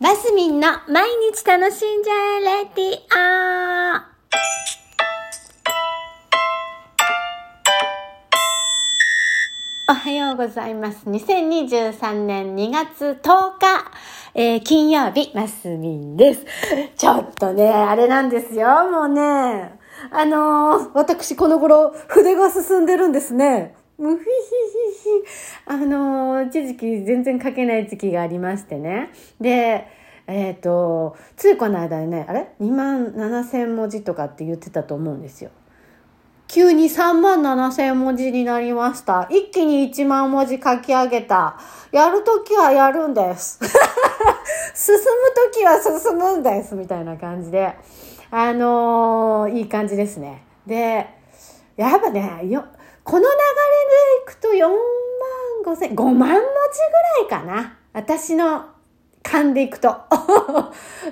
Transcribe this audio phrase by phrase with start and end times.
[0.00, 4.10] バスミンの毎日楽しんじゃえレディオ
[9.90, 11.00] おはようございます。
[11.06, 13.90] 2023年2月10日、
[14.34, 16.46] えー金曜日、マスミンです。
[16.96, 19.78] ちょっとね、あれなんですよ、もうね。
[20.10, 23.74] あのー私この頃、筆が進んでるんですね。
[24.00, 25.24] むひひひひ。
[25.66, 29.10] あの一時期全然書けない時期がありましてね。
[29.40, 29.86] で、
[30.26, 35.50] えっ、と、ついこの間ね、あれ ?2 万7千文字とかって言ってたと思うんですよ。
[36.48, 39.28] 急に3万7千文字になりました。
[39.30, 41.58] 一気に1万文字書き上げた。
[41.92, 43.60] やるときはやるんです。
[44.74, 45.02] 進む
[45.52, 46.74] ときは進むんです。
[46.74, 47.76] みたいな感じで。
[48.32, 50.42] あのーいい感じですね。
[50.66, 51.06] で、
[51.76, 52.64] やっぱね、よ、
[53.04, 53.34] この流れで
[54.22, 56.38] いくと4万5千、5万文字
[57.28, 57.76] ぐらいかな。
[57.92, 58.66] 私の
[59.22, 59.88] 勘でいくと。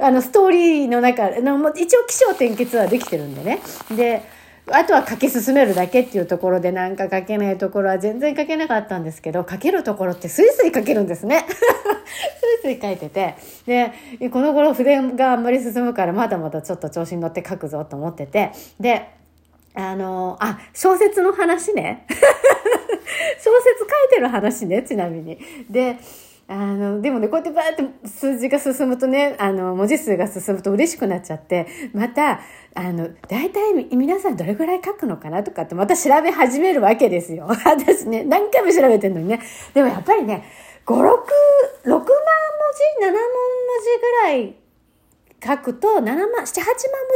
[0.00, 3.60] あの、ストーリーの中、の一応起承転結はできてるんでね。
[3.90, 4.22] で、
[4.68, 11.46] あとは書き進めるだけっていうところでなんか書けないところは全然書けなかったんですけど、書けるところってスイスイ書けるんですね。
[12.62, 13.36] スイスイ書いてて。
[13.66, 13.92] で、
[14.30, 18.50] この頃筆があんまり進むからまだまだちょっと調子に乗って書くぞと思ってて。
[18.80, 19.08] で、
[19.76, 22.06] あの、あ、小説の話ね。
[23.38, 25.38] 小説書いてる話ね、ちなみに。
[25.68, 25.98] で、
[26.48, 32.40] あの、でもね、こうやってバーって数字が進むとね、あの、文字数が進むと嬉しくなっちゃって、また、
[32.74, 37.46] あの、大体皆さんどれぐらい書くのかなとかってまた調べ始めるわけですよ。
[37.64, 39.40] 私ね、何回も調べてるのにね。
[39.74, 40.44] でもやっぱりね、
[40.86, 42.08] 5、6、6万文字、
[43.02, 43.20] 7万文
[43.82, 44.54] 字ぐらい
[45.44, 46.46] 書くと、7万、7、8万文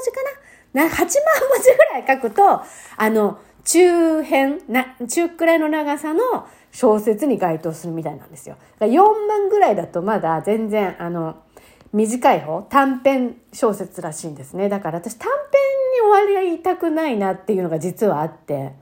[0.05, 0.31] 字かな
[0.73, 2.63] な ?8 万文字ぐらい書くと、
[2.97, 6.21] あの、中編、な、中くらいの長さの
[6.73, 8.57] 小説に該当するみたいなんですよ。
[8.79, 11.37] だから4万ぐらいだとまだ全然、あの、
[11.93, 14.69] 短い方、短編小説らしいんですね。
[14.69, 15.39] だから私短編
[16.05, 18.73] に終わりたくないなっていうのが実はあって。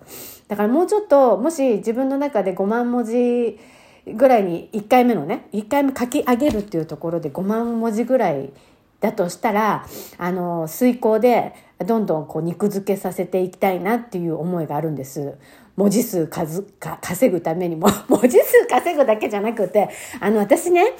[0.49, 3.59] だからもうちょっと、もし自分の中で5万文字
[4.07, 8.53] ぐらいに1回目のね、1回目書き上げるっていうところで5万文字ぐらい
[9.01, 9.87] だとしたら、
[10.19, 11.55] あの、遂行で
[11.87, 15.39] どんどんこう肉付けさせていきたいなっていう思いがあるんです。
[15.77, 19.89] 文字数数か稼ぐためにも、 文字数稼ぐだけじゃなくて、
[20.21, 20.95] あの、私ね、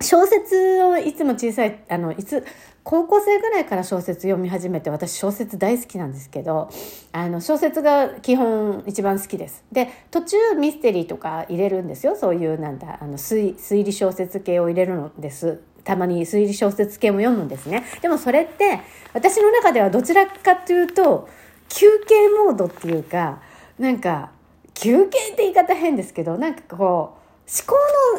[0.00, 2.44] 小説をいつも小さい、あの、いつ、
[2.82, 6.68] 高校生ぐらいから小説読み始めて、私小説大好きなんですけど、
[7.12, 9.64] あの、小説が基本一番好きです。
[9.72, 12.16] で、途中ミステリーとか入れるんですよ。
[12.16, 15.60] そういう、なんだ、あの、推推理小説系を入れるのです。
[15.86, 17.84] たまに推理小説系も読むんですね。
[18.02, 18.80] でもそれって、
[19.14, 21.28] 私の中ではどちらかというと、
[21.68, 23.40] 休憩モードっていうか、
[23.78, 24.30] なんか、
[24.74, 27.76] 休憩って言い方変ですけど、なんかこう、思考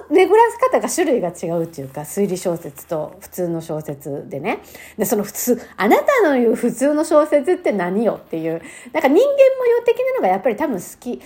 [0.09, 4.59] の巡らせ方が種類が違うっていうか、推理小説と普通の小説でね。
[4.97, 8.61] で、その普通、あなたの言う普通の小説って何よっていう、
[8.93, 11.23] なんか人間模様的なのがやっぱり多分好き、好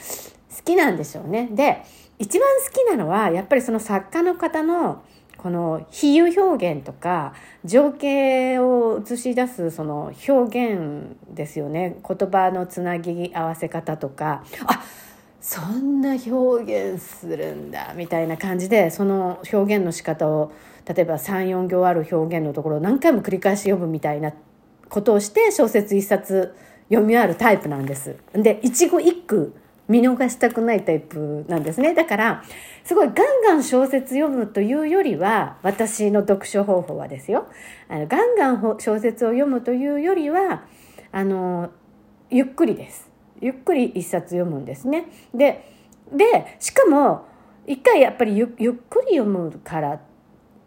[0.65, 1.49] きなんでしょうね。
[1.51, 1.83] で、
[2.17, 5.03] 一番好きなのは、やっぱりその作家の方の、
[5.41, 7.33] この比喩表現とか
[7.65, 14.83] 情景を映し出すその表現ですよね言葉のつなぎ合わせ方とかあ
[15.41, 20.51] そんな表現するんだみたいな感じでその表現の仕方を
[20.85, 24.33] 例えば34行ある表現のところを何回も繰り返し読むみたいな
[24.89, 26.55] ことをして小説一冊
[26.89, 28.17] 読み終わるタイプなんです。
[28.33, 29.55] で一語一句
[29.91, 31.93] 見逃したくないタイプなんですね。
[31.93, 32.43] だから、
[32.85, 37.47] すごいガンガン小説読むというよりは、私の読書方法はですよ。
[37.89, 40.63] あのガンガン小説を読むというよりは、
[41.11, 41.71] あの、
[42.29, 43.11] ゆっくりです。
[43.41, 45.07] ゆっくり一冊読むんですね。
[45.33, 45.69] で、
[46.13, 47.25] で、しかも、
[47.67, 49.99] 一回やっぱりゆゆっくり読むからっ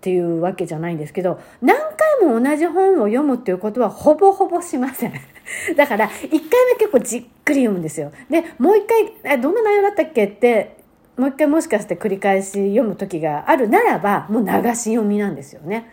[0.02, 5.12] ていうわけじゃないんですけど、何回も同じ本を読むっていうことはほぼほぼしません。
[5.76, 8.12] だから、一回目結構じっくり読むんですよ。
[8.30, 8.84] で、もう一
[9.22, 10.76] 回、どんな内容だったっけって、
[11.16, 15.86] もう一回もしかして繰り返し読む時があるならば、もう流し読みなんですよね。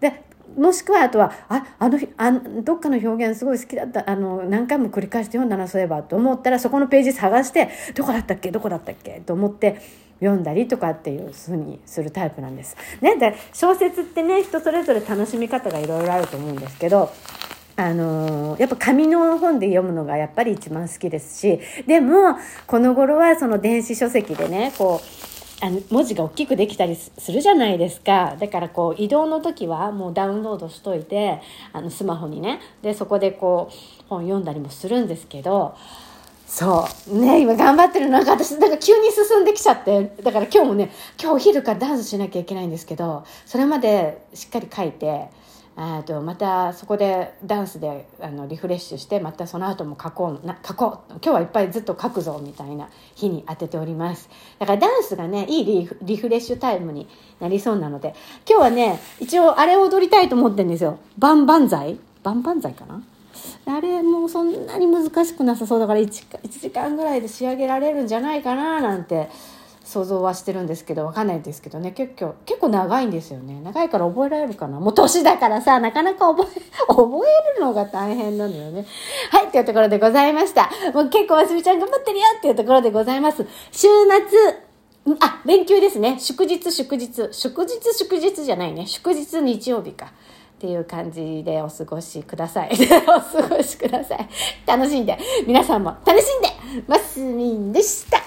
[0.00, 0.22] で、
[0.56, 2.32] もしくはあとは、あ、あの、あ
[2.62, 9.80] どっかの表現すごい好きだった、あの、何回も繰り返して読んだな、そういえば、と思ったら、そこのページ探して、どこだったっけどこだったっけと思って、
[10.20, 12.76] 読んだりとかっていうふうにするタイプなんです。
[13.00, 17.10] ね、で小説ってね人それぞれ楽しみ方がいろいろあると思うんですけど
[17.76, 31.40] あのー、やっぱ紙の本で読むのがやっぱり一番好きですしでもこの頃はその電子書籍でねこうあの文字が大きくできたりするじゃないですかだからこう移動の時はもうダウンロードしといて
[31.72, 35.74] あのスマホにねでそこでこう本読んだりもするんですけど
[36.46, 37.18] そう。
[37.18, 38.08] ね、今頑張ってる。
[38.08, 40.90] なんか私、だか急に進んできちゃって、だから今日もね、
[41.20, 45.28] 今日お昼からダンスしなきゃいけないんですけど、それまでしっかり書いて、
[46.06, 51.12] とまたそこでダンスであのリフレッシュしてまたその後も書こうな書こう。
[51.14, 54.30] 今日はいっぱいずっと書くぞみたいな日に当てております。
[54.58, 57.06] だからダンスがねいいリリフレッシュタイムに
[57.40, 58.14] なりそうなので
[58.48, 60.98] 今日はね一応あれを踊りたいと思ってるんですよ。
[61.18, 61.98] バンバンザイ？
[62.22, 63.02] バンバンザイかな？
[63.66, 69.28] あれもそんなに難しくなさそうだから 1, 1時間ぐらいで仕上げられるんじゃないかななんて
[69.86, 71.92] 想像はしてるんですけどわかんないですけどね。
[71.92, 73.60] 結構結構長いんですよね。
[73.60, 74.80] 長いから覚えられるかな。
[74.80, 77.02] もう年だからさなかなか覚え 覚
[77.54, 78.84] えるのが大変なのよね。
[79.30, 80.68] はいというところでございました。
[80.92, 82.24] もう結構ますみちゃん頑張ってるよ。
[82.36, 83.46] っていうところでございます。
[83.70, 84.66] 週末
[85.20, 86.16] あ連休ですね。
[86.18, 87.28] 祝日祝日。
[87.30, 88.86] 祝日祝日じゃないね。
[88.86, 90.12] 祝日日曜日か。
[90.56, 92.70] っていう感じでお過ごしください。
[93.06, 94.26] お過ごしください。
[94.64, 96.48] 楽しんで、皆さんも楽しんで、
[96.86, 98.25] マスミンでした。